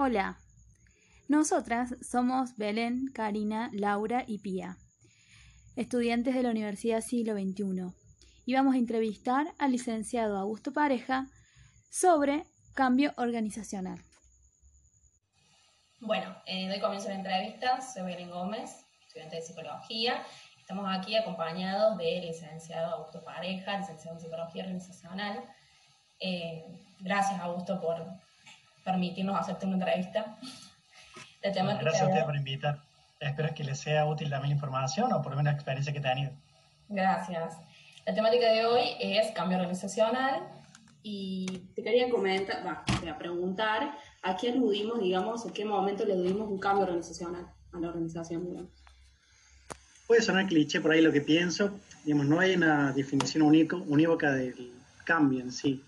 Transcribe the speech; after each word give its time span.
Hola, 0.00 0.38
nosotras 1.26 1.92
somos 2.08 2.56
Belén, 2.56 3.10
Karina, 3.12 3.68
Laura 3.72 4.22
y 4.28 4.38
Pía, 4.38 4.76
estudiantes 5.74 6.36
de 6.36 6.44
la 6.44 6.50
Universidad 6.50 7.00
Siglo 7.00 7.32
XXI, 7.32 7.96
y 8.46 8.54
vamos 8.54 8.76
a 8.76 8.78
entrevistar 8.78 9.52
al 9.58 9.72
licenciado 9.72 10.38
Augusto 10.38 10.72
Pareja 10.72 11.26
sobre 11.90 12.44
cambio 12.74 13.12
organizacional. 13.16 13.98
Bueno, 15.98 16.32
eh, 16.46 16.68
doy 16.68 16.78
comienzo 16.78 17.08
a 17.08 17.14
la 17.14 17.16
entrevista, 17.16 17.80
soy 17.80 18.04
Belén 18.04 18.30
Gómez, 18.30 18.70
estudiante 19.08 19.34
de 19.34 19.42
psicología. 19.42 20.22
Estamos 20.60 20.86
aquí 20.96 21.16
acompañados 21.16 21.98
del 21.98 22.24
licenciado 22.24 22.94
Augusto 22.94 23.24
Pareja, 23.24 23.78
licenciado 23.78 24.16
en 24.16 24.22
psicología 24.22 24.62
organizacional. 24.62 25.42
Eh, 26.20 26.64
gracias, 27.00 27.40
Augusto, 27.40 27.80
por 27.80 28.27
permitirnos 28.88 29.38
hacerte 29.38 29.66
una 29.66 29.74
entrevista. 29.74 30.38
gracias 31.42 32.02
a 32.02 32.08
usted 32.08 32.24
por 32.24 32.36
invitar. 32.36 32.80
Espero 33.20 33.54
que 33.54 33.64
les 33.64 33.78
sea 33.78 34.06
útil 34.06 34.30
también 34.30 34.50
la 34.50 34.54
información 34.54 35.12
o 35.12 35.20
por 35.20 35.32
lo 35.32 35.36
menos 35.36 35.52
la 35.52 35.56
experiencia 35.56 35.92
que 35.92 35.98
he 35.98 36.02
tenido. 36.02 36.32
Gracias. 36.88 37.56
La 38.06 38.14
temática 38.14 38.50
de 38.50 38.64
hoy 38.64 38.82
es 39.00 39.30
cambio 39.32 39.58
organizacional 39.58 40.48
y 41.02 41.46
te 41.74 41.82
quería 41.82 42.08
comentar, 42.08 42.66
va, 42.66 42.82
te 42.86 43.00
voy 43.00 43.08
a 43.08 43.18
preguntar 43.18 43.98
a 44.22 44.36
qué 44.36 44.50
aludimos, 44.50 45.00
digamos, 45.00 45.44
en 45.44 45.52
qué 45.52 45.64
momento 45.64 46.04
le 46.06 46.16
dimos 46.16 46.48
un 46.48 46.58
cambio 46.58 46.84
organizacional 46.84 47.46
a 47.72 47.78
la 47.78 47.88
organización, 47.88 48.70
Puede 50.06 50.22
sonar 50.22 50.46
cliché 50.46 50.80
por 50.80 50.92
ahí 50.92 51.02
lo 51.02 51.12
que 51.12 51.20
pienso, 51.20 51.78
digamos, 52.04 52.24
no 52.24 52.40
hay 52.40 52.54
una 52.54 52.92
definición 52.92 53.42
único, 53.42 53.76
unívoca 53.76 54.32
del 54.32 54.72
cambio 55.04 55.40
en 55.40 55.52
sí, 55.52 55.84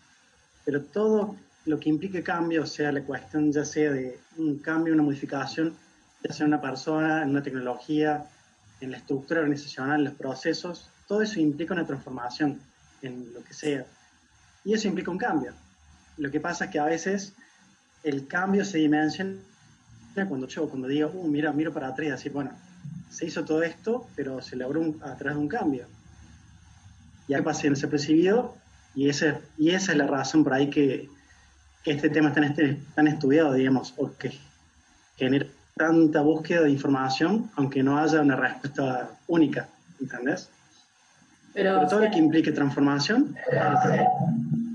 pero 0.66 0.82
todo 0.82 1.36
lo 1.66 1.78
que 1.78 1.88
implique 1.88 2.22
cambio, 2.22 2.62
o 2.62 2.66
sea, 2.66 2.90
la 2.92 3.02
cuestión 3.02 3.52
ya 3.52 3.64
sea 3.64 3.92
de 3.92 4.18
un 4.38 4.58
cambio, 4.58 4.94
una 4.94 5.02
modificación, 5.02 5.74
ya 6.22 6.32
sea 6.32 6.46
en 6.46 6.52
una 6.52 6.60
persona, 6.60 7.22
en 7.22 7.30
una 7.30 7.42
tecnología, 7.42 8.24
en 8.80 8.90
la 8.90 8.96
estructura 8.96 9.40
organizacional, 9.40 10.00
en 10.00 10.04
los 10.04 10.14
procesos, 10.14 10.88
todo 11.06 11.22
eso 11.22 11.38
implica 11.40 11.74
una 11.74 11.86
transformación 11.86 12.60
en 13.02 13.32
lo 13.34 13.42
que 13.44 13.52
sea. 13.52 13.84
Y 14.64 14.74
eso 14.74 14.88
implica 14.88 15.10
un 15.10 15.18
cambio. 15.18 15.52
Lo 16.16 16.30
que 16.30 16.40
pasa 16.40 16.66
es 16.66 16.70
que 16.70 16.78
a 16.78 16.84
veces 16.84 17.34
el 18.02 18.26
cambio 18.26 18.64
se 18.64 18.78
dimensiona 18.78 19.40
cuando 20.28 20.46
yo, 20.48 20.68
cuando 20.68 20.88
digo, 20.88 21.10
uh, 21.12 21.28
mira, 21.28 21.52
miro 21.52 21.72
para 21.72 21.88
atrás 21.88 22.08
y 22.08 22.10
decir, 22.10 22.32
bueno, 22.32 22.52
se 23.10 23.26
hizo 23.26 23.44
todo 23.44 23.62
esto, 23.62 24.06
pero 24.16 24.40
se 24.40 24.56
logró 24.56 24.80
un, 24.80 25.00
a 25.02 25.16
través 25.16 25.36
de 25.36 25.42
un 25.42 25.48
cambio. 25.48 25.86
Y 27.28 27.34
hay 27.34 27.42
se 27.54 27.88
percibido 27.88 28.56
y, 28.94 29.08
ese, 29.08 29.38
y 29.56 29.70
esa 29.70 29.92
es 29.92 29.98
la 29.98 30.06
razón 30.06 30.42
por 30.42 30.52
ahí 30.52 30.68
que, 30.68 31.08
que 31.82 31.92
este 31.92 32.10
tema 32.10 32.28
está 32.28 32.40
tan, 32.42 32.78
tan 32.94 33.08
estudiado, 33.08 33.54
digamos, 33.54 33.94
o 33.96 34.12
que 34.16 34.32
genera 35.16 35.46
tanta 35.76 36.20
búsqueda 36.20 36.62
de 36.62 36.70
información, 36.70 37.50
aunque 37.56 37.82
no 37.82 37.98
haya 37.98 38.20
una 38.20 38.36
respuesta 38.36 39.10
única, 39.26 39.68
¿entendés? 40.00 40.50
Pero, 41.54 41.86
todo 41.88 42.00
lo 42.00 42.10
que 42.10 42.18
implique 42.18 42.52
transformación. 42.52 43.34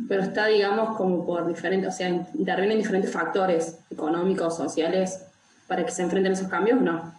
Pero 0.08 0.22
está, 0.22 0.48
digamos, 0.48 0.98
como 0.98 1.26
por 1.26 1.48
diferentes, 1.48 1.94
o 1.94 1.98
sea, 1.98 2.10
intervienen 2.10 2.78
diferentes 2.78 3.12
factores 3.12 3.78
económicos, 3.90 4.58
sociales, 4.58 5.22
para 5.68 5.86
que 5.86 5.92
se 5.92 6.04
enfrenten 6.04 6.34
esos 6.34 6.48
cambios, 6.48 6.82
¿no? 6.82 7.14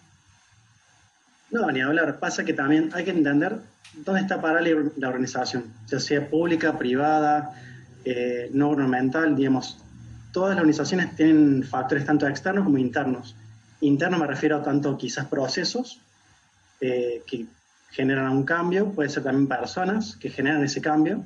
No, 1.50 1.71
ni 1.71 1.81
hablar. 1.81 2.19
Pasa 2.19 2.45
que 2.45 2.53
también 2.53 2.91
hay 2.93 3.05
que 3.05 3.11
entender 3.11 3.56
dónde 4.05 4.21
está 4.21 4.41
para 4.41 4.61
la 4.61 5.09
organización, 5.09 5.65
ya 5.87 5.98
sea 6.00 6.28
pública, 6.28 6.77
privada, 6.77 7.55
eh, 8.09 8.51
no 8.53 8.69
gubernamental, 8.69 9.35
digamos. 9.35 9.79
Todas 10.33 10.51
las 10.51 10.59
organizaciones 10.59 11.17
tienen 11.17 11.65
factores 11.65 12.07
tanto 12.07 12.29
externos 12.29 12.62
como 12.65 12.79
internos. 12.79 13.35
Interno 13.81 14.17
me 14.17 14.29
refiero 14.29 14.57
a 14.57 14.62
tanto 14.62 14.97
quizás 14.97 15.27
procesos 15.27 16.01
eh, 16.81 17.23
que 17.27 17.47
generan 17.91 18.31
un 18.31 18.45
cambio, 18.45 18.93
puede 18.93 19.09
ser 19.09 19.25
también 19.25 19.49
personas 19.49 20.16
que 20.16 20.31
generan 20.31 20.62
ese 20.62 20.81
cambio, 20.81 21.25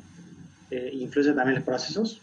eh, 0.71 1.11
también 1.37 1.57
los 1.57 1.65
procesos, 1.65 2.23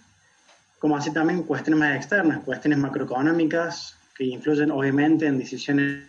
como 0.79 0.97
así 0.97 1.11
también 1.13 1.43
cuestiones 1.43 1.79
más 1.79 1.95
externas, 1.95 2.39
cuestiones 2.43 2.79
macroeconómicas 2.79 3.95
que 4.15 4.23
influyen 4.23 4.71
obviamente 4.71 5.27
en 5.27 5.37
decisiones, 5.37 6.03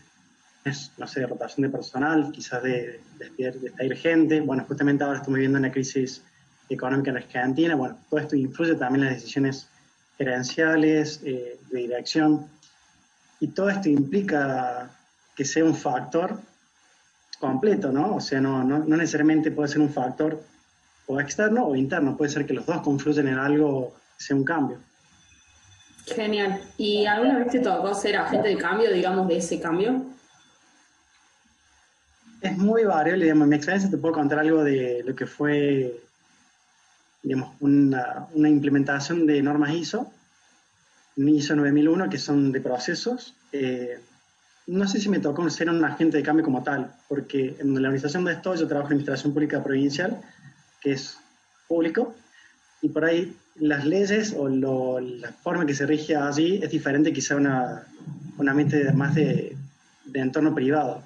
no 0.97 1.07
sé, 1.07 1.21
de 1.21 1.27
rotación 1.27 1.67
de 1.67 1.77
personal, 1.77 2.33
quizás 2.33 2.63
de, 2.63 3.01
de, 3.37 3.97
gente. 3.97 4.41
Bueno, 4.41 4.65
justamente 4.67 5.05
ahora 5.05 5.19
estamos 5.19 5.37
viviendo 5.37 5.59
una 5.59 5.71
crisis 5.71 6.23
económica 6.69 7.11
en 7.11 7.17
Argentina. 7.19 7.75
Bueno, 7.75 7.99
todo 8.09 8.21
esto 8.21 8.37
influye 8.37 8.75
también 8.75 9.05
en 9.05 9.13
las 9.13 9.21
decisiones 9.21 9.69
gerenciales, 10.17 11.21
eh, 11.25 11.59
de 11.71 11.79
dirección. 11.79 12.47
Y 13.41 13.49
todo 13.49 13.71
esto 13.71 13.89
implica 13.89 14.91
que 15.37 15.45
sea 15.45 15.65
un 15.65 15.77
factor 15.77 16.39
completo, 17.39 17.93
¿no? 17.93 18.17
O 18.17 18.21
sea, 18.21 18.41
no, 18.41 18.65
no, 18.65 18.81
necesariamente 18.81 19.53
puede 19.53 19.69
ser 19.69 19.81
un 19.81 19.93
factor 19.93 20.43
o 21.07 21.21
externo 21.21 21.67
o 21.67 21.77
interno, 21.77 22.17
puede 22.17 22.31
ser 22.31 22.45
que 22.45 22.53
los 22.53 22.67
dos 22.67 22.83
confluyen 22.83 23.29
en 23.29 23.39
algo 23.39 23.95
que 24.17 24.25
sea 24.25 24.37
un 24.37 24.45
cambio. 24.45 24.79
Genial. 26.07 26.61
¿Y 26.77 27.07
alguna 27.07 27.39
vez 27.39 27.51
te 27.51 27.61
tocó 27.61 27.95
ser 27.95 28.17
agente 28.17 28.49
de 28.49 28.57
cambio, 28.57 28.93
digamos, 28.93 29.29
de 29.29 29.37
ese 29.37 29.61
cambio? 29.61 30.03
Es 32.41 32.57
muy 32.57 32.85
variable, 32.85 33.25
digamos, 33.25 33.45
en 33.45 33.51
mi 33.51 33.57
experiencia 33.57 33.91
te 33.91 33.99
puedo 33.99 34.15
contar 34.15 34.39
algo 34.39 34.65
de 34.65 35.03
lo 35.05 35.15
que 35.15 35.27
fue, 35.27 36.01
digamos, 37.23 37.57
una, 37.61 38.29
una 38.33 38.49
implementación 38.49 39.27
de 39.27 39.43
normas 39.43 39.75
ISO, 39.75 40.11
ISO 41.17 41.57
9001, 41.57 42.09
que 42.09 42.19
son 42.19 42.53
de 42.53 42.61
procesos. 42.61 43.35
Eh, 43.53 43.99
no 44.69 44.87
sé 44.87 45.01
si 45.01 45.09
me 45.09 45.19
tocó 45.19 45.49
ser 45.51 45.71
un 45.71 45.85
agente 45.85 46.19
de 46.19 46.23
cambio 46.23 46.45
como 46.45 46.63
tal, 46.63 46.93
porque 47.09 47.57
en 47.59 47.75
la 47.75 47.89
organización 47.89 48.25
de 48.25 48.33
esto 48.33 48.55
yo 48.55 48.69
trabajo 48.69 48.89
en 48.89 48.93
Administración 48.95 49.33
Pública 49.33 49.63
Provincial, 49.63 50.21
que 50.81 50.93
es 50.93 51.19
público, 51.67 52.15
y 52.83 52.89
por 52.91 53.05
ahí 53.05 53.37
las 53.57 53.85
leyes 53.85 54.35
o 54.37 54.49
la 54.49 55.33
forma 55.33 55.67
que 55.67 55.75
se 55.75 55.87
rige 55.87 56.15
allí 56.15 56.61
es 56.63 56.71
diferente 56.71 57.13
quizá 57.13 57.35
una, 57.37 57.83
un 58.37 58.49
ambiente 58.49 58.93
más 58.93 59.15
de, 59.15 59.57
de 60.05 60.21
entorno 60.21 60.55
privado. 60.55 61.03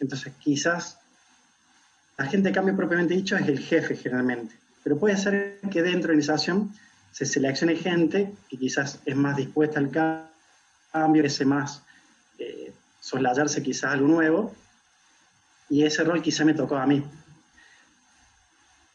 Entonces 0.00 0.32
quizás 0.38 0.98
agente 2.16 2.48
de 2.48 2.54
cambio 2.54 2.76
propiamente 2.76 3.14
dicho 3.14 3.36
es 3.36 3.48
el 3.48 3.60
jefe 3.60 3.96
generalmente, 3.96 4.54
pero 4.82 4.98
puede 4.98 5.16
ser 5.16 5.60
que 5.70 5.82
dentro 5.82 6.12
de 6.12 6.16
la 6.16 6.22
organización 6.22 6.72
se 7.12 7.26
seleccione 7.26 7.76
gente 7.76 8.32
que 8.48 8.56
quizás 8.56 9.00
es 9.04 9.16
más 9.16 9.36
dispuesta 9.36 9.80
al 9.80 9.90
cambio, 10.92 11.24
ese 11.24 11.44
más 11.44 11.82
soslayarse 13.00 13.62
quizás 13.62 13.92
algo 13.92 14.06
nuevo, 14.06 14.54
y 15.70 15.84
ese 15.84 16.04
rol 16.04 16.22
quizá 16.22 16.44
me 16.44 16.54
tocó 16.54 16.76
a 16.76 16.86
mí. 16.86 17.04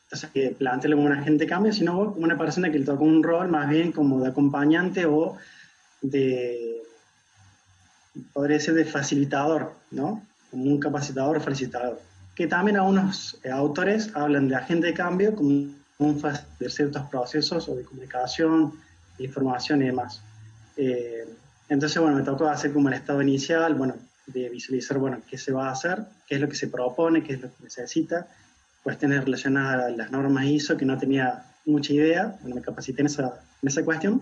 Entonces, 0.06 0.30
que 0.32 0.50
plantearlo 0.52 0.98
como 0.98 1.08
un 1.08 1.18
agente 1.18 1.48
cambio, 1.48 1.74
sino 1.74 2.14
como 2.14 2.26
una 2.26 2.38
persona 2.38 2.72
que 2.72 2.80
le 2.80 2.86
tocó 2.86 3.04
un 3.04 3.24
rol 3.24 3.48
más 3.50 3.70
bien 3.70 3.92
como 3.92 4.22
de 4.22 4.30
acompañante 4.30 5.06
o 5.06 5.38
de, 6.02 6.84
podría 8.32 8.60
ser 8.60 8.76
de 8.76 8.86
facilitador, 8.86 9.74
¿no? 9.92 10.26
Como 10.52 10.66
un 10.66 10.80
capacitador 10.80 11.38
o 11.38 11.42
facilitador. 11.42 12.00
Que 12.36 12.48
también 12.48 12.78
algunos 12.78 13.40
eh, 13.44 13.52
autores 13.52 14.10
hablan 14.16 14.48
de 14.48 14.56
agente 14.56 14.88
de 14.88 14.94
cambio 14.94 15.36
como 15.36 15.50
un 16.00 16.22
de 16.60 16.70
ciertos 16.70 17.04
procesos 17.04 17.70
o 17.70 17.76
de 17.76 17.84
comunicación, 17.84 18.74
de 19.18 19.26
información 19.26 19.82
y 19.82 19.86
demás. 19.86 20.22
Eh, 20.78 21.28
entonces, 21.70 22.02
bueno, 22.02 22.18
me 22.18 22.24
tocó 22.24 22.48
hacer 22.48 22.74
como 22.74 22.90
el 22.90 22.96
estado 22.96 23.22
inicial, 23.22 23.76
bueno, 23.76 23.96
de 24.28 24.50
visualizar, 24.50 24.98
bueno, 24.98 25.20
qué 25.30 25.38
se 25.38 25.52
va 25.52 25.70
a 25.70 25.72
hacer, 25.72 26.04
qué 26.28 26.36
es 26.36 26.42
lo 26.42 26.50
que 26.50 26.56
se 26.56 26.68
propone, 26.68 27.24
qué 27.24 27.34
es 27.34 27.42
lo 27.42 27.48
que 27.50 27.64
necesita, 27.64 28.28
cuestiones 28.82 29.24
relacionadas 29.24 29.86
a 29.86 29.90
las 29.90 30.12
normas 30.12 30.46
ISO 30.46 30.78
que 30.78 30.86
no 30.86 30.98
tenía 30.98 31.46
mucha 31.66 31.94
idea, 31.94 32.36
bueno, 32.42 32.56
me 32.56 32.62
capacité 32.62 33.02
en 33.02 33.08
esa, 33.08 33.42
en 33.62 33.70
esa 33.70 33.84
cuestión. 33.84 34.22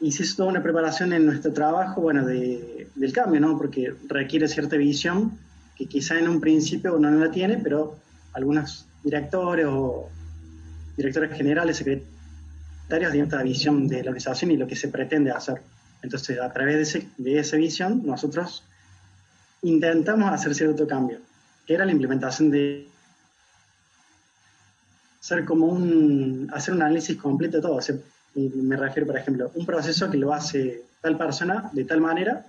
Hizo 0.00 0.24
toda 0.36 0.48
una 0.48 0.62
preparación 0.62 1.12
en 1.12 1.26
nuestro 1.26 1.52
trabajo, 1.52 2.00
bueno, 2.00 2.26
de, 2.26 2.88
del 2.94 3.12
cambio, 3.12 3.40
¿no? 3.40 3.56
Porque 3.56 3.94
requiere 4.08 4.48
cierta 4.48 4.76
visión 4.76 5.38
que 5.76 5.86
quizá 5.86 6.18
en 6.18 6.28
un 6.28 6.40
principio 6.40 6.96
uno 6.96 7.10
no 7.10 7.24
la 7.24 7.30
tiene, 7.30 7.58
pero 7.58 7.96
algunos 8.32 8.86
directores 9.02 9.66
o 9.68 10.08
directores 10.96 11.36
generales, 11.36 11.76
secretarios 11.76 13.12
tienen 13.12 13.24
esta 13.24 13.42
visión 13.42 13.88
de 13.88 14.02
la 14.02 14.10
organización 14.10 14.50
y 14.50 14.56
lo 14.56 14.66
que 14.66 14.76
se 14.76 14.88
pretende 14.88 15.30
hacer. 15.30 15.62
Entonces, 16.02 16.40
a 16.40 16.52
través 16.52 16.98
de, 17.16 17.38
esa 17.38 17.56
visión, 17.56 18.02
nosotros 18.04 18.64
intentamos 19.62 20.30
hacer 20.32 20.54
cierto 20.54 20.86
cambio, 20.86 21.18
que 21.66 21.74
era 21.74 21.84
la 21.84 21.92
implementación 21.92 22.50
de 22.50 22.88
ser 25.20 25.44
como 25.44 25.66
un, 25.66 26.50
hacer 26.52 26.74
un 26.74 26.82
análisis 26.82 27.16
completo 27.16 27.58
de 27.58 27.62
todo. 27.62 27.78
me 28.34 28.76
refiero, 28.76 29.06
por 29.06 29.16
ejemplo, 29.16 29.52
un 29.54 29.64
proceso 29.64 30.10
que 30.10 30.16
lo 30.16 30.32
hace 30.32 30.82
tal 31.00 31.16
persona 31.16 31.70
de 31.72 31.84
tal 31.84 32.00
manera, 32.00 32.44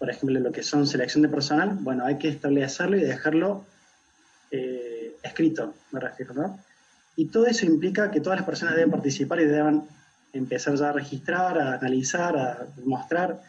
por 0.00 0.08
ejemplo, 0.08 0.40
lo 0.40 0.50
que 0.50 0.62
son 0.62 0.86
selección 0.86 1.20
de 1.20 1.28
personal, 1.28 1.76
bueno, 1.78 2.06
hay 2.06 2.16
que 2.16 2.30
establecerlo 2.30 2.96
y 2.96 3.02
dejarlo 3.02 3.66
eh, 4.50 5.14
escrito, 5.22 5.74
me 5.92 6.00
refiero, 6.00 6.32
¿no? 6.32 6.58
Y 7.16 7.26
todo 7.26 7.46
eso 7.46 7.66
implica 7.66 8.10
que 8.10 8.20
todas 8.20 8.38
las 8.38 8.46
personas 8.46 8.76
deben 8.76 8.90
participar 8.90 9.42
y 9.42 9.44
deben 9.44 9.82
empezar 10.32 10.74
ya 10.76 10.88
a 10.88 10.92
registrar, 10.92 11.58
a 11.58 11.74
analizar, 11.74 12.34
a 12.34 12.66
mostrar, 12.82 13.42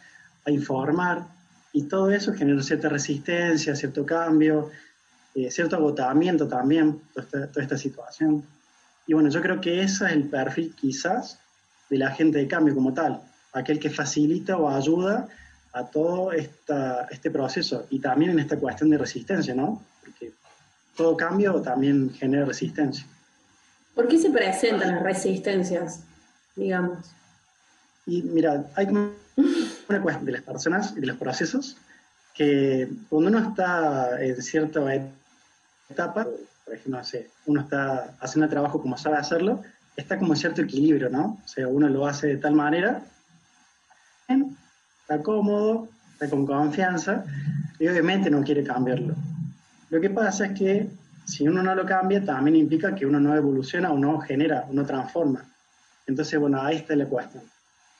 a 0.44 0.50
informar, 0.50 1.24
y 1.72 1.84
todo 1.84 2.10
eso 2.10 2.34
genera 2.34 2.62
cierta 2.62 2.90
resistencia, 2.90 3.74
cierto 3.74 4.04
cambio, 4.04 4.70
eh, 5.34 5.50
cierto 5.50 5.76
agotamiento 5.76 6.48
también, 6.48 7.00
toda 7.14 7.62
esta, 7.62 7.78
situación. 7.78 8.44
Y 9.06 9.14
bueno, 9.14 9.30
yo 9.30 9.40
creo 9.40 9.58
que 9.58 9.80
ese 9.80 10.04
es 10.04 10.12
el 10.12 10.24
perfil 10.24 10.74
quizás 10.78 11.38
de 11.88 11.96
la 11.96 12.08
agente 12.08 12.36
de 12.36 12.46
cambio 12.46 12.74
como 12.74 12.92
tal, 12.92 13.22
aquel 13.54 13.78
que 13.78 13.88
facilita 13.88 14.58
o 14.58 14.68
ayuda 14.68 15.30
a 15.72 15.86
todo 15.86 16.32
esta, 16.32 17.06
este 17.10 17.30
proceso 17.30 17.86
y 17.90 17.98
también 17.98 18.32
en 18.32 18.40
esta 18.40 18.58
cuestión 18.58 18.90
de 18.90 18.98
resistencia, 18.98 19.54
¿no? 19.54 19.82
Porque 20.04 20.32
todo 20.96 21.16
cambio 21.16 21.60
también 21.62 22.12
genera 22.14 22.44
resistencia. 22.44 23.06
¿Por 23.94 24.08
qué 24.08 24.18
se 24.18 24.30
presentan 24.30 24.92
las 24.94 25.02
resistencias, 25.02 26.00
digamos? 26.56 26.98
Y 28.06 28.22
mira, 28.22 28.66
hay 28.74 28.86
una 28.86 30.02
cuestión 30.02 30.26
de 30.26 30.32
las 30.32 30.42
personas 30.42 30.94
y 30.96 31.00
de 31.00 31.06
los 31.06 31.16
procesos 31.16 31.76
que 32.34 32.88
cuando 33.08 33.28
uno 33.28 33.50
está 33.50 34.22
en 34.22 34.42
cierta 34.42 34.80
etapa, 35.88 36.26
por 36.64 36.74
ejemplo, 36.74 36.98
no 36.98 37.04
sé, 37.04 37.30
uno 37.46 37.60
está 37.60 38.14
haciendo 38.20 38.46
el 38.46 38.50
trabajo 38.50 38.80
como 38.80 38.96
sabe 38.96 39.16
hacerlo, 39.16 39.62
está 39.96 40.18
como 40.18 40.34
cierto 40.34 40.62
equilibrio, 40.62 41.10
¿no? 41.10 41.40
O 41.44 41.48
sea, 41.48 41.68
uno 41.68 41.88
lo 41.88 42.06
hace 42.06 42.28
de 42.28 42.36
tal 42.38 42.54
manera, 42.54 43.02
está 45.12 45.22
cómodo, 45.22 45.88
está 46.14 46.30
con 46.30 46.46
confianza, 46.46 47.24
y 47.78 47.86
obviamente 47.86 48.30
no 48.30 48.42
quiere 48.42 48.64
cambiarlo. 48.64 49.14
Lo 49.90 50.00
que 50.00 50.08
pasa 50.08 50.46
es 50.46 50.58
que 50.58 50.88
si 51.26 51.46
uno 51.46 51.62
no 51.62 51.74
lo 51.74 51.84
cambia, 51.84 52.24
también 52.24 52.56
implica 52.56 52.94
que 52.94 53.04
uno 53.04 53.20
no 53.20 53.36
evoluciona 53.36 53.92
o 53.92 53.98
no 53.98 54.18
genera, 54.20 54.66
no 54.70 54.86
transforma. 54.86 55.44
Entonces, 56.06 56.38
bueno, 56.40 56.62
ahí 56.62 56.76
está 56.76 56.96
la 56.96 57.06
cuestión. 57.06 57.42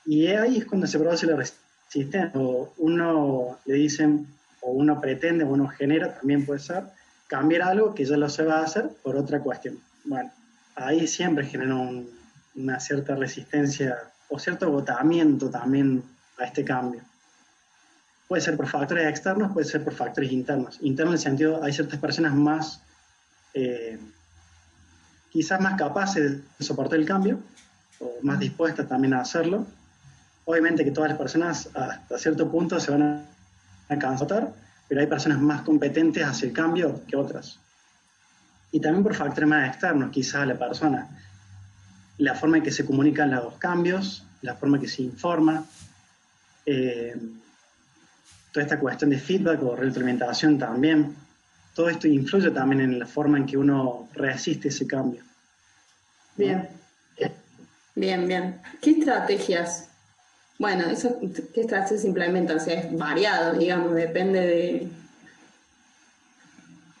Y 0.05 0.27
ahí 0.27 0.57
es 0.57 0.65
cuando 0.65 0.87
se 0.87 0.99
produce 0.99 1.27
la 1.27 1.35
resistencia. 1.35 2.31
O 2.33 2.73
uno 2.77 3.59
le 3.65 3.75
dicen, 3.75 4.27
o 4.61 4.71
uno 4.71 4.99
pretende, 4.99 5.43
o 5.43 5.49
uno 5.49 5.67
genera, 5.67 6.15
también 6.15 6.45
puede 6.45 6.59
ser, 6.59 6.83
cambiar 7.27 7.61
algo 7.61 7.93
que 7.93 8.05
ya 8.05 8.17
lo 8.17 8.27
se 8.29 8.43
va 8.43 8.59
a 8.59 8.63
hacer 8.63 8.89
por 9.03 9.15
otra 9.15 9.39
cuestión. 9.39 9.77
Bueno, 10.03 10.31
ahí 10.75 11.07
siempre 11.07 11.45
genera 11.45 11.77
una 12.55 12.79
cierta 12.79 13.15
resistencia 13.15 13.97
o 14.29 14.39
cierto 14.39 14.65
agotamiento 14.65 15.49
también 15.49 16.03
a 16.39 16.45
este 16.45 16.63
cambio. 16.63 17.01
Puede 18.27 18.41
ser 18.41 18.57
por 18.57 18.67
factores 18.67 19.07
externos, 19.07 19.51
puede 19.51 19.65
ser 19.65 19.83
por 19.83 19.93
factores 19.93 20.31
internos. 20.31 20.79
Interno 20.81 21.11
en 21.11 21.17
el 21.17 21.21
sentido, 21.21 21.63
hay 21.63 21.73
ciertas 21.73 21.99
personas 21.99 22.33
más, 22.33 22.81
eh, 23.53 23.99
quizás 25.31 25.59
más 25.59 25.77
capaces 25.77 26.39
de 26.57 26.65
soportar 26.65 26.99
el 26.99 27.05
cambio, 27.05 27.39
o 27.99 28.11
más 28.21 28.39
dispuestas 28.39 28.87
también 28.87 29.13
a 29.13 29.21
hacerlo. 29.21 29.65
Obviamente 30.45 30.83
que 30.83 30.91
todas 30.91 31.09
las 31.09 31.17
personas 31.17 31.69
hasta 31.73 32.17
cierto 32.17 32.49
punto 32.49 32.79
se 32.79 32.91
van 32.91 33.25
a 33.89 33.99
cansar, 33.99 34.53
pero 34.87 35.01
hay 35.01 35.07
personas 35.07 35.39
más 35.39 35.61
competentes 35.61 36.23
hacia 36.23 36.47
el 36.47 36.53
cambio 36.53 37.01
que 37.07 37.15
otras. 37.15 37.59
Y 38.71 38.79
también 38.79 39.03
por 39.03 39.13
factores 39.13 39.47
más 39.47 39.69
externos, 39.69 40.09
quizás 40.11 40.35
a 40.35 40.45
la 40.47 40.57
persona. 40.57 41.07
La 42.17 42.35
forma 42.35 42.57
en 42.57 42.63
que 42.63 42.71
se 42.71 42.85
comunican 42.85 43.31
los 43.31 43.55
cambios, 43.55 44.25
la 44.41 44.55
forma 44.55 44.77
en 44.77 44.83
que 44.83 44.89
se 44.89 45.03
informa, 45.03 45.65
eh, 46.65 47.15
toda 48.51 48.63
esta 48.63 48.79
cuestión 48.79 49.09
de 49.09 49.19
feedback 49.19 49.61
o 49.63 49.75
retroalimentación 49.75 50.57
también, 50.57 51.15
todo 51.73 51.89
esto 51.89 52.07
influye 52.07 52.51
también 52.51 52.81
en 52.81 52.99
la 52.99 53.07
forma 53.07 53.37
en 53.37 53.45
que 53.45 53.57
uno 53.57 54.09
resiste 54.13 54.67
ese 54.67 54.85
cambio. 54.85 55.23
Bien, 56.37 56.67
bien, 57.95 58.27
bien. 58.27 58.61
¿Qué 58.81 58.91
estrategias? 58.91 59.89
Bueno, 60.59 60.85
eso, 60.85 61.19
¿qué 61.53 61.61
estrategias 61.61 62.05
implementan? 62.05 62.57
O 62.57 62.59
sea, 62.59 62.79
es 62.79 62.97
variado, 62.97 63.53
digamos, 63.53 63.95
depende 63.95 64.39
de... 64.39 64.87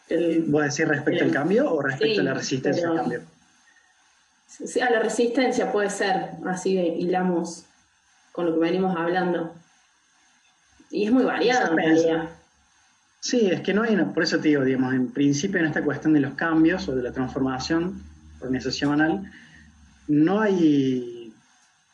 El, 0.09 0.43
¿Vos 0.43 0.63
decís 0.63 0.87
respecto 0.87 1.23
al 1.23 1.31
cambio 1.31 1.71
o 1.71 1.81
respecto 1.81 2.21
a 2.21 2.23
la 2.23 2.33
resistencia 2.33 2.89
al 2.89 2.97
cambio? 2.97 3.21
Sí, 4.47 4.79
a 4.79 4.89
la 4.89 4.99
resistencia 4.99 5.71
puede 5.71 5.89
ser, 5.89 6.31
así 6.45 6.77
hilamos 6.77 7.65
con 8.33 8.47
lo 8.47 8.53
que 8.53 8.59
venimos 8.59 8.97
hablando. 8.97 9.53
Y 10.91 11.05
es 11.05 11.11
muy 11.11 11.23
variado 11.23 11.77
en 11.79 12.27
Sí, 13.21 13.49
es 13.49 13.61
que 13.61 13.73
no 13.73 13.83
hay, 13.83 13.95
por 13.95 14.23
eso 14.23 14.37
te 14.37 14.49
digo, 14.49 14.65
digamos, 14.65 14.93
en 14.93 15.09
principio 15.09 15.57
en 15.59 15.67
esta 15.67 15.81
cuestión 15.81 16.11
de 16.11 16.19
los 16.19 16.33
cambios 16.33 16.89
o 16.89 16.95
de 16.95 17.03
la 17.03 17.13
transformación 17.13 18.03
organizacional, 18.41 19.31
no 20.09 20.41
hay, 20.41 21.33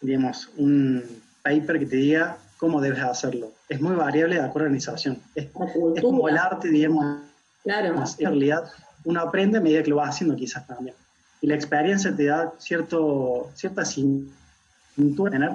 digamos, 0.01 0.49
un 0.57 1.03
paper 1.43 1.77
que 1.77 1.85
te 1.85 1.97
diga 1.97 2.37
cómo 2.57 2.81
debes 2.81 3.03
hacerlo. 3.03 3.51
Es 3.67 3.79
muy 3.79 3.95
variable 3.95 4.35
de 4.35 4.41
acuerdo 4.41 4.67
a 4.67 4.71
la 4.71 4.77
organización. 4.77 5.19
Es, 5.35 5.49
como 5.51 6.27
el 6.29 6.37
arte, 6.37 6.69
digamos. 6.69 7.19
Claro. 7.63 8.03
En 8.17 8.25
realidad, 8.25 8.63
uno 9.03 9.21
aprende 9.21 9.59
a 9.59 9.61
medida 9.61 9.83
que 9.83 9.91
lo 9.91 9.97
va 9.97 10.07
haciendo 10.07 10.35
quizás 10.35 10.65
también. 10.65 10.95
Y 11.41 11.47
la 11.47 11.53
experiencia 11.53 12.15
te 12.15 12.25
da 12.25 12.53
cierto, 12.57 13.51
cierta 13.53 13.85
cintura 13.85 15.31
tener 15.31 15.51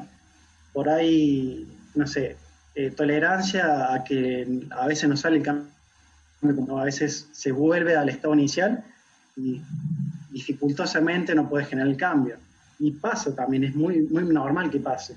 por 0.75 0.89
ahí, 0.89 1.67
no 1.95 2.07
sé, 2.07 2.37
eh, 2.75 2.91
tolerancia 2.91 3.95
a 3.95 4.03
que 4.03 4.67
a 4.71 4.87
veces 4.89 5.09
no 5.09 5.17
sale 5.17 5.37
el 5.37 5.43
cambio, 5.43 5.71
a 6.77 6.85
veces 6.85 7.29
se 7.33 7.53
vuelve 7.53 7.97
al 7.97 8.09
estado 8.09 8.35
inicial 8.35 8.85
y 9.37 9.63
dificultosamente 10.31 11.35
no 11.35 11.49
puede 11.49 11.65
generar 11.65 11.89
el 11.89 11.97
cambio. 11.97 12.37
Y 12.81 12.91
pasa 12.91 13.35
también, 13.35 13.63
es 13.63 13.75
muy, 13.77 14.03
muy 14.03 14.25
normal 14.25 14.69
que 14.69 14.81
pase. 14.81 15.15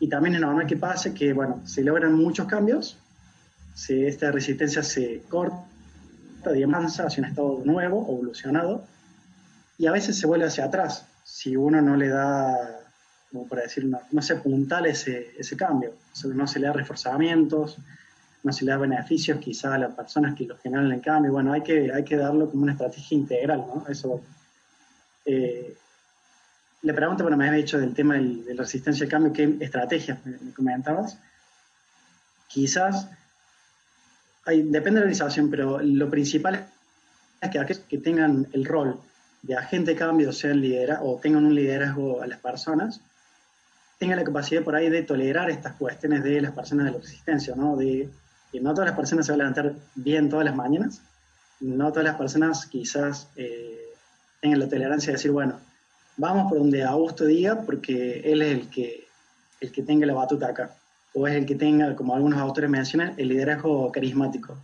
Y 0.00 0.08
también 0.08 0.34
es 0.34 0.40
normal 0.40 0.66
que 0.66 0.76
pase 0.76 1.14
que, 1.14 1.32
bueno, 1.32 1.62
se 1.64 1.84
logran 1.84 2.12
muchos 2.12 2.48
cambios, 2.48 2.98
se, 3.74 4.08
esta 4.08 4.32
resistencia 4.32 4.82
se 4.82 5.22
corta, 5.28 5.62
digamos, 6.52 6.98
hacia 6.98 7.22
un 7.22 7.28
estado 7.28 7.62
nuevo, 7.64 8.02
evolucionado, 8.02 8.84
y 9.78 9.86
a 9.86 9.92
veces 9.92 10.18
se 10.18 10.26
vuelve 10.26 10.46
hacia 10.46 10.64
atrás, 10.64 11.06
si 11.22 11.56
uno 11.56 11.80
no 11.80 11.96
le 11.96 12.08
da 12.08 12.83
como 13.34 13.48
para 13.48 13.62
decir, 13.62 13.84
no, 13.84 14.00
no 14.12 14.22
se 14.22 14.34
apuntala 14.34 14.86
ese, 14.86 15.34
ese 15.36 15.56
cambio, 15.56 15.94
no 16.26 16.46
se 16.46 16.60
le 16.60 16.68
da 16.68 16.72
reforzamientos, 16.72 17.78
no 18.44 18.52
se 18.52 18.64
le 18.64 18.70
da 18.70 18.76
beneficios 18.78 19.40
quizá 19.40 19.74
a 19.74 19.78
las 19.78 19.92
personas 19.92 20.36
que 20.36 20.44
lo 20.44 20.56
generan 20.58 20.92
el 20.92 21.00
cambio, 21.00 21.32
bueno, 21.32 21.52
hay 21.52 21.62
que, 21.62 21.92
hay 21.92 22.04
que 22.04 22.16
darlo 22.16 22.48
como 22.48 22.62
una 22.62 22.72
estrategia 22.72 23.18
integral, 23.18 23.64
¿no? 23.66 23.84
Eso. 23.88 24.20
Eh, 25.26 25.76
la 26.82 26.94
pregunta, 26.94 27.24
bueno, 27.24 27.36
me 27.36 27.48
había 27.48 27.58
dicho 27.58 27.76
del 27.76 27.92
tema 27.92 28.14
de 28.14 28.54
la 28.54 28.62
resistencia 28.62 29.02
al 29.02 29.10
cambio, 29.10 29.32
¿qué 29.32 29.56
estrategias 29.58 30.24
me, 30.24 30.52
comentabas? 30.52 31.18
Quizás, 32.46 33.08
hay, 34.44 34.62
depende 34.62 35.00
de 35.00 35.06
la 35.06 35.10
organización, 35.10 35.50
pero 35.50 35.80
lo 35.82 36.08
principal 36.08 36.68
es 37.40 37.50
que 37.50 37.58
aquellos 37.58 37.82
que 37.88 37.98
tengan 37.98 38.46
el 38.52 38.64
rol 38.64 39.00
de 39.42 39.56
agente 39.56 39.90
de 39.90 39.96
cambio, 39.96 40.32
sean 40.32 40.60
lidera, 40.60 41.00
o 41.02 41.18
tengan 41.18 41.46
un 41.46 41.54
liderazgo 41.54 42.22
a 42.22 42.28
las 42.28 42.38
personas, 42.38 43.00
tenga 43.98 44.16
la 44.16 44.24
capacidad 44.24 44.62
por 44.62 44.74
ahí 44.74 44.90
de 44.90 45.02
tolerar 45.02 45.50
estas 45.50 45.74
cuestiones 45.74 46.22
de 46.22 46.40
las 46.40 46.52
personas 46.52 46.86
de 46.86 46.92
la 46.92 46.98
resistencia, 46.98 47.54
¿no? 47.54 47.76
De 47.76 48.08
que 48.52 48.60
no 48.60 48.72
todas 48.72 48.88
las 48.90 48.96
personas 48.96 49.26
se 49.26 49.32
van 49.32 49.40
a 49.40 49.44
levantar 49.44 49.74
bien 49.94 50.28
todas 50.28 50.44
las 50.44 50.54
mañanas, 50.54 51.02
no 51.60 51.90
todas 51.90 52.04
las 52.04 52.16
personas 52.16 52.66
quizás 52.66 53.28
eh, 53.36 53.94
tengan 54.40 54.60
la 54.60 54.68
tolerancia 54.68 55.08
de 55.08 55.16
decir, 55.16 55.30
bueno, 55.30 55.58
vamos 56.16 56.50
por 56.50 56.58
donde 56.58 56.84
Augusto 56.84 57.24
diga 57.24 57.62
porque 57.62 58.20
él 58.24 58.42
es 58.42 58.52
el 58.52 58.68
que, 58.68 59.06
el 59.60 59.72
que 59.72 59.82
tenga 59.82 60.06
la 60.06 60.14
batuta 60.14 60.48
acá, 60.48 60.76
o 61.14 61.26
es 61.26 61.34
el 61.34 61.46
que 61.46 61.54
tenga, 61.54 61.94
como 61.96 62.14
algunos 62.14 62.38
autores 62.40 62.68
mencionan, 62.68 63.14
el 63.16 63.28
liderazgo 63.28 63.90
carismático 63.90 64.56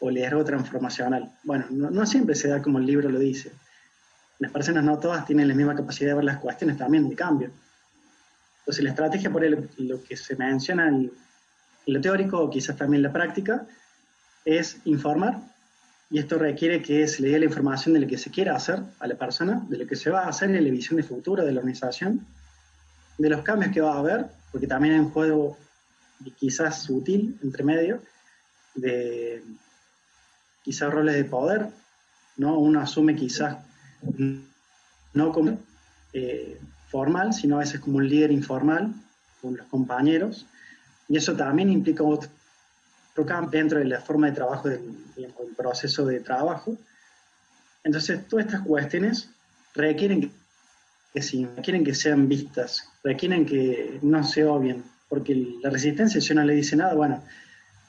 o 0.00 0.10
liderazgo 0.10 0.44
transformacional. 0.44 1.30
Bueno, 1.44 1.66
no, 1.70 1.90
no 1.90 2.06
siempre 2.06 2.34
se 2.34 2.48
da 2.48 2.60
como 2.60 2.78
el 2.78 2.86
libro 2.86 3.08
lo 3.08 3.18
dice. 3.18 3.52
Las 4.38 4.50
personas 4.50 4.84
no 4.84 4.98
todas 4.98 5.24
tienen 5.24 5.48
la 5.48 5.54
misma 5.54 5.74
capacidad 5.74 6.10
de 6.10 6.14
ver 6.16 6.24
las 6.24 6.38
cuestiones 6.38 6.76
también 6.76 7.08
de 7.08 7.14
cambio. 7.14 7.50
Entonces, 8.64 8.82
la 8.82 8.90
estrategia, 8.90 9.30
por 9.30 9.44
lo 9.78 10.02
que 10.02 10.16
se 10.16 10.36
menciona 10.36 10.88
en, 10.88 11.12
lo 11.86 12.00
teórico 12.00 12.38
o 12.40 12.48
quizás 12.48 12.76
también 12.76 13.00
en 13.00 13.02
la 13.02 13.12
práctica, 13.12 13.66
es 14.46 14.78
informar, 14.86 15.38
y 16.10 16.18
esto 16.18 16.38
requiere 16.38 16.80
que 16.80 17.06
se 17.06 17.20
le 17.20 17.28
dé 17.28 17.38
la 17.38 17.44
información 17.44 17.92
de 17.92 18.00
lo 18.00 18.06
que 18.06 18.16
se 18.16 18.30
quiera 18.30 18.56
hacer 18.56 18.80
a 19.00 19.06
la 19.06 19.16
persona, 19.16 19.62
de 19.68 19.78
lo 19.78 19.86
que 19.86 19.96
se 19.96 20.08
va 20.08 20.20
a 20.20 20.28
hacer 20.28 20.48
en 20.48 20.64
la 20.64 20.70
visión 20.70 20.96
de 20.96 21.02
futuro 21.02 21.44
de 21.44 21.52
la 21.52 21.58
organización, 21.58 22.26
de 23.18 23.28
los 23.28 23.42
cambios 23.42 23.72
que 23.72 23.82
va 23.82 23.94
a 23.94 23.98
haber, 23.98 24.26
porque 24.50 24.66
también 24.66 24.94
hay 24.94 25.00
un 25.00 25.10
juego 25.10 25.58
quizás 26.38 26.82
sutil 26.82 27.38
entre 27.42 27.64
medio, 27.64 28.00
de 28.74 29.42
quizás 30.62 30.90
roles 30.90 31.16
de 31.16 31.24
poder, 31.24 31.68
¿no? 32.38 32.58
Uno 32.58 32.80
asume 32.80 33.14
quizás 33.14 33.58
no 35.12 35.32
como 35.32 35.58
eh, 36.12 36.58
formal, 36.94 37.34
sino 37.34 37.56
a 37.56 37.58
veces 37.58 37.80
como 37.80 37.96
un 37.96 38.08
líder 38.08 38.30
informal 38.30 38.94
con 39.42 39.56
los 39.56 39.66
compañeros. 39.66 40.46
Y 41.08 41.16
eso 41.16 41.34
también 41.34 41.68
implica 41.68 42.04
otro 42.04 43.26
cambio 43.26 43.50
dentro 43.50 43.80
de 43.80 43.86
la 43.86 44.00
forma 44.00 44.28
de 44.28 44.32
trabajo 44.36 44.68
del, 44.68 44.80
proceso 45.56 46.06
de 46.06 46.20
trabajo. 46.20 46.76
Entonces, 47.82 48.28
todas 48.28 48.46
estas 48.46 48.60
cuestiones 48.60 49.28
requieren 49.74 50.30
que 51.12 51.20
sí, 51.20 51.48
quieren 51.64 51.82
que 51.82 51.96
sean 51.96 52.28
vistas, 52.28 52.88
requieren 53.02 53.44
que 53.44 53.98
no 54.02 54.22
se 54.22 54.44
obvien, 54.44 54.84
porque 55.08 55.34
la 55.62 55.70
resistencia, 55.70 56.20
si 56.20 56.32
uno 56.32 56.44
le 56.44 56.54
dice 56.54 56.76
nada, 56.76 56.94
bueno, 56.94 57.24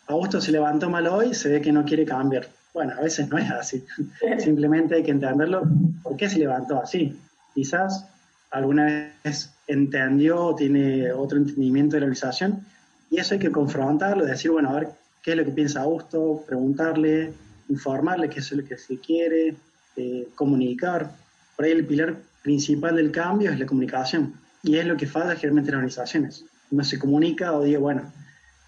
Augusto 0.08 0.42
se 0.42 0.52
levantó 0.52 0.90
mal 0.90 1.06
hoy, 1.06 1.36
se 1.36 1.50
ve 1.50 1.62
que 1.62 1.72
no 1.72 1.86
quiere 1.86 2.06
cambiar. 2.06 2.48
Bueno, 2.74 2.94
a 2.98 3.02
veces 3.02 3.30
no 3.30 3.38
es 3.38 3.52
así. 3.52 3.86
Simplemente 4.40 4.96
hay 4.96 5.04
que 5.04 5.12
entenderlo. 5.12 5.62
¿Por 6.02 6.18
qué 6.18 6.28
se 6.28 6.40
levantó 6.40 6.82
así? 6.82 7.20
Quizás 7.54 8.06
alguna 8.52 9.12
vez 9.24 9.52
entendió 9.68 10.40
o 10.46 10.56
tiene 10.56 11.12
otro 11.12 11.38
entendimiento 11.38 11.96
de 11.96 12.02
la 12.02 12.06
organización 12.06 12.66
y 13.10 13.20
eso 13.20 13.34
hay 13.34 13.40
que 13.40 13.52
confrontarlo, 13.52 14.26
decir, 14.26 14.52
bueno, 14.52 14.70
a 14.70 14.80
ver 14.80 14.90
qué 15.22 15.32
es 15.32 15.38
lo 15.38 15.46
que 15.46 15.52
piensa 15.52 15.82
Augusto, 15.82 16.44
preguntarle, 16.46 17.34
informarle 17.70 18.30
qué 18.30 18.40
es 18.40 18.52
lo 18.52 18.66
que 18.66 18.78
se 18.78 19.00
quiere, 19.00 19.56
eh, 19.96 20.28
comunicar. 20.36 21.12
Por 21.56 21.66
ahí 21.66 21.72
el 21.72 21.86
pilar 21.86 22.18
principal 22.42 22.96
del 22.96 23.12
cambio 23.12 23.52
es 23.52 23.60
la 23.60 23.66
comunicación 23.66 24.34
y 24.64 24.78
es 24.78 24.86
lo 24.86 24.98
que 24.98 25.08
falla 25.08 25.36
generalmente 25.36 25.70
en 25.70 25.76
las 25.76 25.80
organizaciones. 25.80 26.46
No 26.72 26.84
se 26.84 27.00
comunica 27.00 27.54
o 27.54 27.64
dice, 27.64 27.78
bueno, 27.78 28.12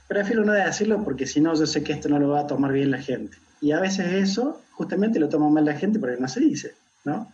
prefiero 0.07 0.45
no 0.45 0.53
decirlo 0.53 1.03
porque 1.03 1.27
si 1.27 1.41
no 1.41 1.53
yo 1.53 1.65
sé 1.65 1.83
que 1.83 1.93
esto 1.93 2.09
no 2.09 2.19
lo 2.19 2.29
va 2.29 2.41
a 2.41 2.47
tomar 2.47 2.71
bien 2.71 2.91
la 2.91 3.01
gente. 3.01 3.37
Y 3.59 3.71
a 3.71 3.79
veces 3.79 4.13
eso 4.13 4.61
justamente 4.71 5.19
lo 5.19 5.29
toma 5.29 5.49
mal 5.49 5.65
la 5.65 5.73
gente 5.73 5.99
porque 5.99 6.21
no 6.21 6.27
se 6.27 6.39
dice, 6.39 6.75
¿no? 7.03 7.31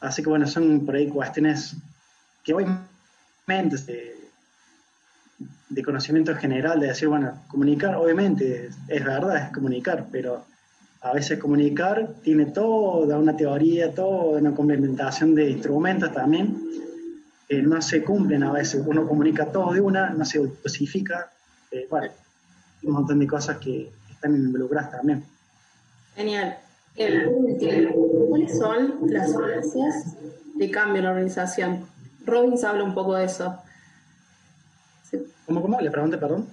Así 0.00 0.22
que 0.22 0.28
bueno, 0.28 0.46
son 0.46 0.86
por 0.86 0.94
ahí 0.94 1.08
cuestiones 1.08 1.76
que 2.44 2.54
obviamente 2.54 3.76
de, 3.86 4.16
de 5.68 5.82
conocimiento 5.82 6.34
general, 6.36 6.80
de 6.80 6.88
decir, 6.88 7.08
bueno, 7.08 7.42
comunicar, 7.48 7.96
obviamente 7.96 8.70
es 8.88 9.04
verdad, 9.04 9.46
es 9.46 9.52
comunicar, 9.52 10.06
pero 10.10 10.44
a 11.00 11.12
veces 11.12 11.38
comunicar 11.38 12.14
tiene 12.22 12.46
toda 12.46 13.18
una 13.18 13.36
teoría, 13.36 13.94
toda 13.94 14.38
una 14.40 14.54
complementación 14.54 15.34
de 15.34 15.50
instrumentos 15.50 16.12
también, 16.12 16.58
que 17.48 17.62
no 17.62 17.80
se 17.80 18.02
cumplen 18.02 18.42
a 18.42 18.52
veces. 18.52 18.82
Uno 18.84 19.06
comunica 19.06 19.46
todo 19.46 19.72
de 19.72 19.80
una, 19.80 20.10
no 20.10 20.24
se 20.24 20.38
dosifica, 20.38 21.30
eh, 21.70 21.86
bueno, 21.88 22.08
un 22.82 22.92
montón 22.92 23.18
de 23.18 23.26
cosas 23.26 23.58
que 23.58 23.90
están 24.10 24.34
involucradas 24.34 24.90
también. 24.90 25.24
Genial. 26.14 26.58
¿Cuáles 28.28 28.58
son 28.58 28.98
las 29.06 29.32
fuerzas 29.32 30.16
de 30.54 30.70
cambio 30.70 30.98
en 30.98 31.04
la 31.04 31.10
organización? 31.10 31.86
Robbins 32.26 32.64
habla 32.64 32.84
un 32.84 32.94
poco 32.94 33.14
de 33.14 33.24
eso. 33.24 33.56
¿Cómo, 35.46 35.62
cómo? 35.62 35.80
Le 35.80 35.90
pregunté, 35.90 36.18
perdón. 36.18 36.46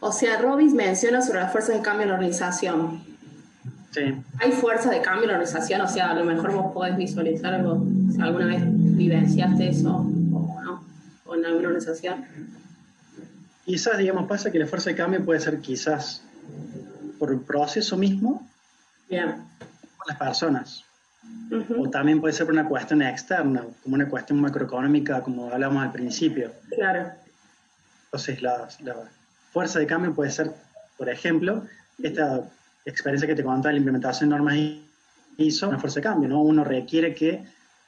O 0.00 0.12
sea, 0.12 0.40
Robbins 0.40 0.74
menciona 0.74 1.22
sobre 1.22 1.40
las 1.40 1.52
fuerzas 1.52 1.76
de 1.76 1.82
cambio 1.82 2.02
en 2.02 2.08
la 2.08 2.14
organización. 2.16 3.04
Sí. 3.92 4.14
¿Hay 4.40 4.52
fuerza 4.52 4.90
de 4.90 5.00
cambio 5.00 5.22
en 5.22 5.28
la 5.28 5.34
organización? 5.34 5.80
O 5.80 5.88
sea, 5.88 6.10
a 6.10 6.14
lo 6.14 6.24
mejor 6.24 6.52
vos 6.52 6.72
podés 6.72 6.96
visualizar 6.96 7.54
algo, 7.54 7.86
si 8.12 8.20
alguna 8.20 8.46
vez 8.46 8.62
vivenciaste 8.66 9.68
eso 9.68 9.96
o 9.96 10.62
no, 10.62 10.84
o 11.24 11.34
en 11.34 11.46
alguna 11.46 11.68
organización. 11.68 12.26
Quizás, 13.64 13.96
digamos, 13.96 14.28
pasa 14.28 14.50
que 14.50 14.58
la 14.58 14.66
fuerza 14.66 14.90
de 14.90 14.96
cambio 14.96 15.24
puede 15.24 15.40
ser 15.40 15.60
quizás 15.60 16.22
por 17.18 17.30
el 17.30 17.40
proceso 17.40 17.96
mismo, 17.96 18.46
Bien. 19.08 19.36
Las 20.06 20.16
personas, 20.16 20.84
Ujú, 21.50 21.82
o 21.82 21.90
también 21.90 22.20
puede 22.20 22.34
ser 22.34 22.46
por 22.46 22.54
una 22.54 22.68
cuestión 22.68 23.02
externa, 23.02 23.64
como 23.82 23.94
una 23.94 24.08
cuestión 24.08 24.40
macroeconómica, 24.40 25.22
como 25.22 25.50
hablamos 25.50 25.82
al 25.82 25.92
principio. 25.92 26.52
Claro. 26.74 27.10
Entonces, 28.04 28.42
la, 28.42 28.68
la 28.82 28.96
fuerza 29.52 29.78
de 29.78 29.86
cambio 29.86 30.14
puede 30.14 30.30
ser, 30.30 30.52
por 30.96 31.08
ejemplo, 31.08 31.64
esta 32.02 32.42
experiencia 32.84 33.26
que 33.26 33.34
te 33.34 33.42
contaba 33.42 33.68
de 33.68 33.74
la 33.74 33.78
implementación 33.78 34.30
de 34.30 34.36
normas 34.36 34.56
ISO, 35.38 35.68
una 35.68 35.78
fuerza 35.78 36.00
de 36.00 36.04
cambio, 36.04 36.28
¿no? 36.28 36.40
Uno 36.42 36.64
requiere 36.64 37.14
que 37.14 37.44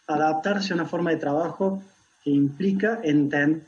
adaptarse 0.07 0.73
a 0.73 0.77
una 0.77 0.87
forma 0.87 1.11
de 1.11 1.17
trabajo 1.17 1.83
que 2.25 2.31
implica 2.31 3.01
entender 3.03 3.63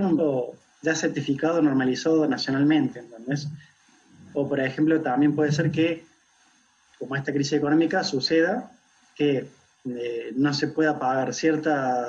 un 0.00 0.52
ya 0.82 0.94
certificado, 0.94 1.62
normalizado 1.62 2.26
nacionalmente, 2.28 3.00
¿entendés? 3.00 3.48
O, 4.34 4.48
por 4.48 4.60
ejemplo, 4.60 5.00
también 5.00 5.34
puede 5.34 5.52
ser 5.52 5.70
que, 5.70 6.04
como 6.98 7.16
esta 7.16 7.32
crisis 7.32 7.54
económica, 7.54 8.02
suceda 8.04 8.70
que 9.14 9.48
eh, 9.84 10.32
no 10.36 10.52
se 10.52 10.68
pueda 10.68 10.98
pagar 10.98 11.32
cierta, 11.34 12.06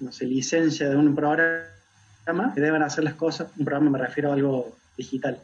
no 0.00 0.12
sé, 0.12 0.26
licencia 0.26 0.88
de 0.88 0.96
un 0.96 1.14
programa, 1.14 2.52
que 2.54 2.60
deban 2.60 2.82
hacer 2.82 3.04
las 3.04 3.14
cosas, 3.14 3.48
un 3.58 3.64
programa 3.64 3.90
me 3.90 3.98
refiero 3.98 4.30
a 4.30 4.34
algo 4.34 4.76
digital, 4.96 5.38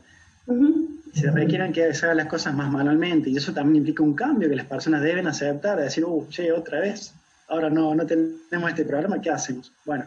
se 1.13 1.31
requieren 1.31 1.73
que 1.73 1.95
se 1.95 2.07
hagan 2.07 2.17
las 2.17 2.27
cosas 2.27 2.55
más 2.55 2.71
manualmente 2.71 3.31
y 3.31 3.37
eso 3.37 3.53
también 3.53 3.77
implica 3.77 4.03
un 4.03 4.15
cambio 4.15 4.49
que 4.49 4.57
las 4.57 4.67
personas 4.67 5.03
deben 5.03 5.27
aceptar, 5.27 5.79
decir, 5.79 6.05
uh, 6.05 6.27
che, 6.29 6.51
otra 6.51 6.81
vez, 6.81 7.15
ahora 7.49 7.71
no, 7.71 7.95
no 7.95 8.07
tenemos 8.07 8.71
este 8.71 8.85
programa, 8.85 9.21
¿qué 9.21 9.31
hacemos? 9.31 9.73
Bueno, 9.85 10.05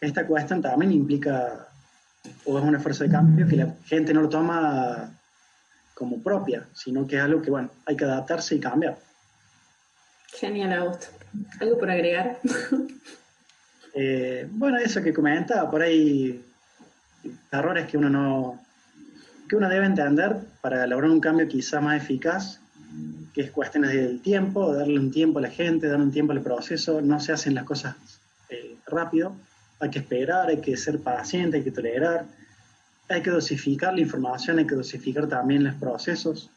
esta 0.00 0.26
cuestión 0.26 0.62
también 0.62 0.92
implica, 0.92 1.68
o 2.44 2.58
es 2.58 2.64
una 2.64 2.80
fuerza 2.80 3.04
de 3.04 3.10
cambio 3.10 3.46
que 3.46 3.56
la 3.56 3.74
gente 3.84 4.14
no 4.14 4.22
lo 4.22 4.28
toma 4.28 5.10
como 5.94 6.22
propia, 6.22 6.66
sino 6.74 7.06
que 7.06 7.16
es 7.16 7.22
algo 7.22 7.40
que, 7.40 7.50
bueno, 7.50 7.70
hay 7.86 7.96
que 7.96 8.04
adaptarse 8.04 8.56
y 8.56 8.60
cambiar. 8.60 8.98
Genial, 10.32 10.72
Augusto. 10.72 11.06
¿Algo 11.60 11.78
por 11.78 11.90
agregar? 11.90 12.38
Eh, 13.96 14.48
bueno, 14.50 14.78
eso 14.78 15.00
que 15.00 15.14
comentaba, 15.14 15.70
por 15.70 15.80
ahí 15.80 16.44
errores 17.52 17.86
que 17.86 17.96
uno 17.96 18.10
no 18.10 18.60
que 19.48 19.54
uno 19.54 19.68
debe 19.68 19.86
entender 19.86 20.36
para 20.60 20.86
lograr 20.86 21.10
un 21.10 21.20
cambio 21.20 21.46
quizá 21.46 21.80
más 21.80 22.02
eficaz, 22.02 22.60
que 23.32 23.42
es 23.42 23.50
cuestiones 23.50 23.92
del 23.92 24.20
tiempo, 24.20 24.74
darle 24.74 24.98
un 24.98 25.10
tiempo 25.10 25.38
a 25.38 25.42
la 25.42 25.50
gente, 25.50 25.86
darle 25.86 26.06
un 26.06 26.12
tiempo 26.12 26.32
al 26.32 26.40
proceso, 26.40 27.00
no 27.02 27.20
se 27.20 27.32
hacen 27.32 27.54
las 27.54 27.64
cosas 27.64 27.94
eh, 28.48 28.76
rápido, 28.86 29.36
hay 29.80 29.90
que 29.90 29.98
esperar, 29.98 30.48
hay 30.48 30.60
que 30.60 30.76
ser 30.76 30.98
paciente, 31.00 31.58
hay 31.58 31.62
que 31.62 31.70
tolerar, 31.70 32.24
hay 33.08 33.22
que 33.22 33.30
dosificar 33.30 33.94
la 33.94 34.00
información, 34.00 34.58
hay 34.58 34.66
que 34.66 34.74
dosificar 34.74 35.26
también 35.26 35.64
los 35.64 35.74
procesos, 35.74 36.50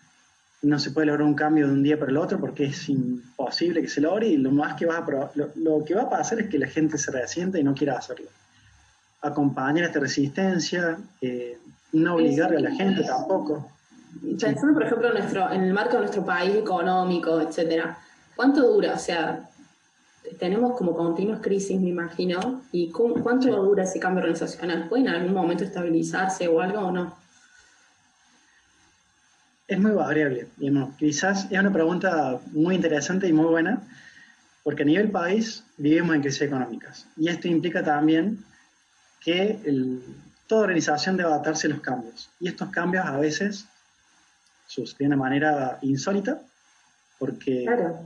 no 0.62 0.80
se 0.80 0.92
puede 0.92 1.08
lograr 1.08 1.28
un 1.28 1.36
cambio 1.36 1.68
de 1.68 1.74
un 1.74 1.84
día 1.84 2.00
para 2.00 2.12
el 2.12 2.18
otro 2.18 2.40
porque 2.40 2.66
es 2.66 2.90
imposible 2.90 3.82
que 3.82 3.88
se 3.88 4.02
logre 4.02 4.28
y 4.28 4.38
lo 4.38 4.52
más 4.52 4.76
que 4.76 4.86
va 4.86 4.98
a 4.98 5.30
lo, 5.36 5.52
lo 5.56 5.86
que 5.86 5.94
va 5.94 6.04
a 6.04 6.10
pasar 6.10 6.40
es 6.40 6.50
que 6.50 6.58
la 6.58 6.68
gente 6.68 6.98
se 6.98 7.12
resienta 7.12 7.60
y 7.60 7.64
no 7.64 7.76
quiera 7.76 7.98
hacerlo. 7.98 8.28
Acompañar 9.22 9.86
esta 9.86 10.00
resistencia, 10.00 10.98
eh, 11.22 11.58
no 11.94 12.16
obligar 12.16 12.56
a 12.56 12.60
la 12.60 12.72
gente 12.72 13.04
tampoco. 13.04 13.72
Pensando, 14.22 14.74
por 14.74 14.84
ejemplo, 14.84 15.10
en, 15.10 15.14
nuestro, 15.16 15.52
en 15.52 15.64
el 15.64 15.74
marco 15.74 15.94
de 15.94 16.00
nuestro 16.00 16.26
país 16.26 16.56
económico, 16.56 17.40
etcétera, 17.40 18.00
¿cuánto 18.36 18.62
dura? 18.74 18.94
O 18.96 19.00
sea, 19.00 19.50
tenemos 20.40 20.78
como 20.78 20.96
continuas 20.96 21.42
crisis, 21.42 21.80
me 21.80 21.90
imagino, 21.90 22.62
¿y 22.72 22.92
cu- 22.92 23.22
cuánto 23.22 23.50
dura 23.64 23.84
ese 23.84 24.00
cambio 24.00 24.22
organizacional? 24.22 24.88
¿Puede 24.90 25.04
en 25.04 25.10
algún 25.10 25.34
momento 25.34 25.64
estabilizarse 25.64 26.48
o 26.48 26.62
algo 26.62 26.80
o 26.80 26.92
no? 26.92 27.18
Es 29.68 29.80
muy 29.80 29.92
variable, 29.92 30.48
digamos. 30.58 30.96
Quizás 30.96 31.48
es 31.52 31.60
una 31.60 31.74
pregunta 31.74 32.40
muy 32.52 32.76
interesante 32.76 33.28
y 33.28 33.34
muy 33.34 33.46
buena, 33.48 33.82
porque 34.64 34.84
a 34.84 34.86
nivel 34.86 35.12
país 35.12 35.64
vivimos 35.78 36.16
en 36.16 36.22
crisis 36.22 36.44
económicas. 36.44 37.06
Y 37.18 37.28
esto 37.30 37.48
implica 37.48 37.84
también 37.84 38.44
que 39.20 39.60
el- 39.66 40.02
toda 40.48 40.64
organización 40.64 41.18
debe 41.18 41.30
adaptarse 41.30 41.68
a 41.68 41.72
los 41.72 41.82
cambios. 41.82 42.30
Y 42.40 42.48
estos 42.48 42.70
cambios 42.70 43.06
a 43.06 43.18
veces 43.18 43.66
suceden 44.68 44.98
de 45.00 45.06
una 45.08 45.18
manera 45.18 45.80
insólita, 45.82 46.40
porque 47.20 47.64
Claro. 47.66 48.00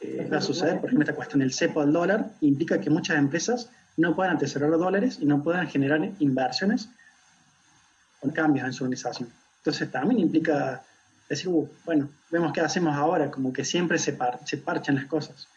Eh, 0.00 0.28
va 0.32 0.38
a 0.38 0.40
suceder, 0.40 0.80
por 0.80 0.88
ejemplo, 0.90 1.04
esta 1.04 1.14
cuestión 1.14 1.40
del 1.40 1.52
cepo 1.52 1.80
al 1.80 1.92
dólar, 1.92 2.30
implica 2.40 2.80
que 2.80 2.90
muchas 2.90 3.16
empresas 3.18 3.70
no 3.96 4.14
puedan 4.14 4.36
atesorar 4.36 4.68
los 4.68 4.80
dólares 4.80 5.18
y 5.20 5.24
no 5.26 5.42
puedan 5.42 5.66
generar 5.68 6.00
inversiones 6.18 6.88
con 8.20 8.30
cambios 8.30 8.66
en 8.66 8.72
su 8.72 8.84
organización. 8.84 9.30
Entonces 9.58 9.90
también 9.90 10.20
implica 10.20 10.82
decir, 11.28 11.48
"Uh, 11.48 11.68
bueno, 11.84 12.08
vemos 12.30 12.52
qué 12.52 12.60
hacemos 12.60 12.94
ahora, 12.96 13.30
como 13.30 13.52
que 13.52 13.64
siempre 13.64 13.98
se, 13.98 14.12
par- 14.12 14.40
se 14.44 14.58
parchan 14.58 14.94
las 14.96 15.06
cosas. 15.06 15.48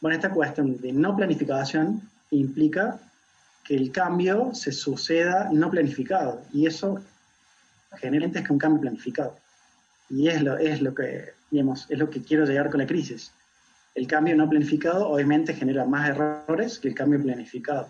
Bueno, 0.00 0.14
esta 0.16 0.30
cuestión 0.30 0.80
de 0.80 0.92
no 0.92 1.16
planificación 1.16 2.02
implica 2.30 3.00
que 3.64 3.74
el 3.74 3.90
cambio 3.90 4.54
se 4.54 4.70
suceda 4.72 5.48
no 5.52 5.70
planificado 5.70 6.42
y 6.52 6.66
eso 6.66 7.00
generalmente 7.96 8.38
es 8.40 8.46
que 8.46 8.52
un 8.52 8.58
cambio 8.58 8.80
planificado. 8.82 9.36
Y 10.10 10.28
es 10.28 10.40
lo, 10.42 10.56
es 10.56 10.80
lo 10.80 10.94
que, 10.94 11.32
digamos, 11.50 11.86
es 11.88 11.98
lo 11.98 12.08
que 12.08 12.22
quiero 12.22 12.44
llegar 12.46 12.70
con 12.70 12.80
la 12.80 12.86
crisis. 12.86 13.32
El 13.94 14.06
cambio 14.06 14.36
no 14.36 14.48
planificado 14.48 15.08
obviamente 15.08 15.54
genera 15.54 15.84
más 15.84 16.08
errores 16.10 16.78
que 16.78 16.88
el 16.88 16.94
cambio 16.94 17.20
planificado. 17.22 17.88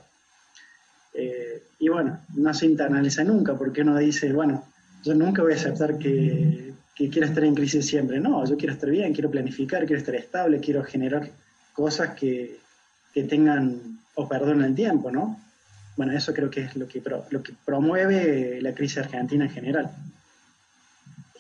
Eh, 1.14 1.62
y 1.78 1.88
bueno, 1.88 2.21
no 2.35 2.55
se 2.55 2.67
internaliza 2.67 3.25
nunca 3.25 3.55
porque 3.55 3.83
uno 3.83 3.97
dice, 3.99 4.33
bueno, 4.33 4.64
yo 5.05 5.14
nunca 5.14 5.43
voy 5.43 5.52
a 5.52 5.57
aceptar 5.57 5.99
que, 5.99 6.73
que 6.95 7.09
quiero 7.11 7.26
estar 7.26 7.45
en 7.45 7.55
crisis 7.55 7.87
siempre. 7.87 8.21
No, 8.21 8.45
yo 8.47 8.57
quiero 8.57 8.73
estar 8.75 8.88
bien, 8.90 9.12
quiero 9.12 9.31
planificar, 9.31 9.85
quiero 9.87 9.99
estar 10.00 10.14
estable, 10.14 10.61
quiero 10.61 10.83
generar 10.85 11.28
cosas 11.73 12.14
que, 12.14 12.59
que 13.12 13.25
tengan 13.25 13.99
o 14.14 14.28
perdonen 14.28 14.64
el 14.64 14.75
tiempo, 14.75 15.11
¿no? 15.11 15.38
Bueno, 15.97 16.12
eso 16.12 16.33
creo 16.33 16.49
que 16.50 16.62
es 16.62 16.76
lo 16.76 16.87
que, 16.87 17.00
pro- 17.00 17.25
lo 17.31 17.43
que 17.43 17.52
promueve 17.64 18.61
la 18.62 18.73
crisis 18.73 18.99
argentina 18.99 19.45
en 19.45 19.50
general. 19.50 19.90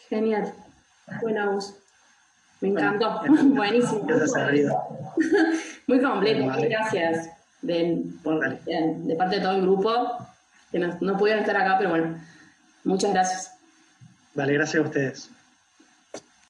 Genial. 0.08 0.52
Buena 1.22 1.50
voz. 1.50 1.76
Me 2.60 2.70
Bueno, 2.72 2.94
encantó. 2.94 3.24
eh, 3.26 3.42
Buenísimo. 3.44 4.02
Gracias, 4.06 4.36
Arriba. 4.36 4.82
Muy 5.86 6.00
completo. 6.02 6.46
Vale. 6.46 6.68
Gracias. 6.68 7.30
de, 7.62 8.02
por- 8.22 8.40
Dale. 8.40 8.58
de, 8.66 8.94
de 8.98 9.14
parte 9.16 9.36
de 9.36 9.42
todo 9.42 9.52
el 9.56 9.62
grupo, 9.62 10.18
que 10.70 10.78
no, 10.78 10.96
no 11.00 11.16
pudieron 11.16 11.40
estar 11.42 11.56
acá, 11.56 11.76
pero 11.78 11.90
bueno, 11.90 12.16
muchas 12.84 13.12
gracias. 13.12 13.52
Vale, 14.34 14.52
gracias 14.54 14.84
a 14.84 14.86
ustedes. 14.86 15.30